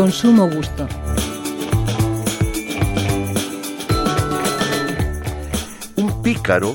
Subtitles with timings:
[0.00, 0.88] con sumo gusto.
[5.96, 6.74] Un pícaro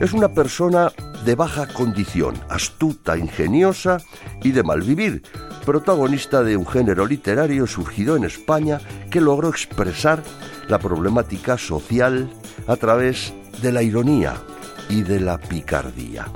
[0.00, 0.90] es una persona
[1.22, 3.98] de baja condición, astuta, ingeniosa
[4.42, 5.22] y de mal vivir,
[5.66, 8.80] protagonista de un género literario surgido en España
[9.10, 10.22] que logró expresar
[10.66, 12.30] la problemática social
[12.66, 14.36] a través de la ironía
[14.88, 16.26] y de la picardía.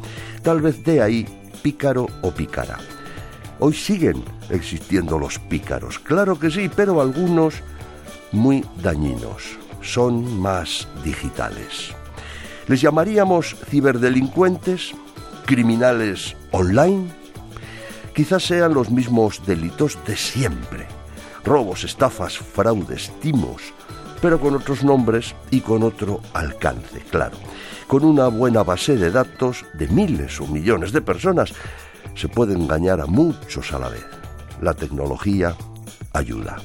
[0.43, 1.27] Tal vez de ahí
[1.63, 2.77] pícaro o pícara.
[3.59, 7.55] Hoy siguen existiendo los pícaros, claro que sí, pero algunos
[8.33, 11.95] muy dañinos, son más digitales.
[12.69, 14.93] Les llamaríamos ciberdelincuentes,
[15.47, 17.09] criminales online,
[18.15, 20.87] quizás sean los mismos delitos de siempre.
[21.43, 23.73] Robos, estafas, fraudes, timos,
[24.21, 27.39] pero con otros nombres y con otro alcance, claro.
[27.87, 31.55] Con una buena base de datos de miles o millones de personas
[32.15, 34.05] se puede engañar a muchos a la vez.
[34.61, 35.55] La tecnología
[36.13, 36.57] ayuda.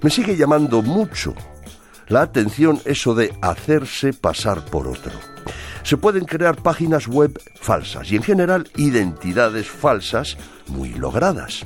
[0.00, 1.34] Me sigue llamando mucho
[2.08, 5.12] la atención eso de hacerse pasar por otro.
[5.82, 10.36] Se pueden crear páginas web falsas y en general identidades falsas
[10.66, 11.64] muy logradas.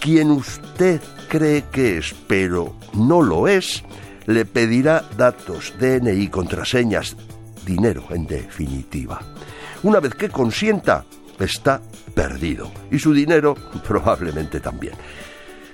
[0.00, 3.82] Quien usted cree que es, pero no lo es,
[4.26, 7.16] le pedirá datos, DNI, contraseñas,
[7.64, 9.20] dinero en definitiva.
[9.82, 11.04] Una vez que consienta,
[11.38, 11.80] está
[12.14, 13.54] perdido y su dinero
[13.86, 14.94] probablemente también.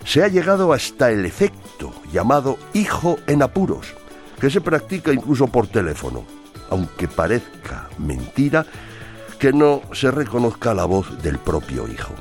[0.04, 3.94] Se ha llegado hasta el efecto llamado hijo en apuros,
[4.40, 6.24] que se practica incluso por teléfono,
[6.70, 8.64] aunque parezca mentira
[9.38, 12.14] que no se reconozca la voz del propio hijo.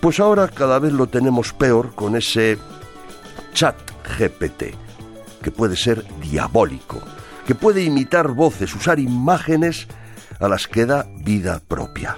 [0.00, 2.58] Pues ahora cada vez lo tenemos peor con ese
[3.54, 3.76] chat
[4.18, 4.74] GPT,
[5.42, 7.00] que puede ser diabólico,
[7.46, 9.86] que puede imitar voces, usar imágenes
[10.40, 12.16] a las que da vida propia.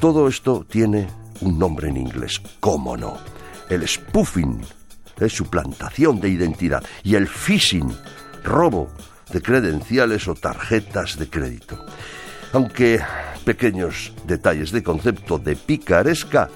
[0.00, 1.08] Todo esto tiene
[1.40, 3.18] un nombre en inglés, ¿cómo no?
[3.68, 4.60] El spoofing
[5.18, 7.92] es suplantación de identidad y el phishing,
[8.44, 8.88] robo
[9.32, 11.84] de credenciales o tarjetas de crédito.
[12.52, 13.00] Aunque
[13.44, 16.48] pequeños detalles de concepto de picaresca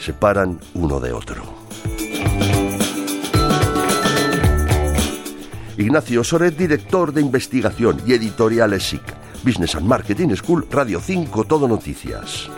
[0.00, 1.42] separan uno de otro.
[5.76, 9.02] Ignacio Soret, director de investigación y editorial ESIC,
[9.44, 12.50] Business and Marketing School, Radio 5, Todo Noticias.